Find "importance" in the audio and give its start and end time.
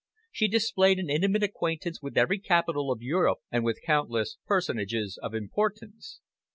5.35-6.21